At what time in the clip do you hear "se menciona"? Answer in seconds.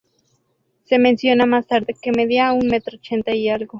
0.85-1.45